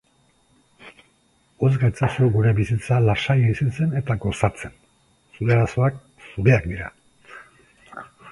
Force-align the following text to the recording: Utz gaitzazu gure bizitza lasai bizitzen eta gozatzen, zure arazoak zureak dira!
Utz 1.67 1.73
gaitzazu 1.81 2.29
gure 2.37 2.53
bizitza 2.59 2.97
lasai 3.09 3.35
bizitzen 3.43 3.93
eta 4.01 4.17
gozatzen, 4.25 4.73
zure 5.37 5.55
arazoak 5.57 6.01
zureak 6.31 6.67
dira! 6.75 6.89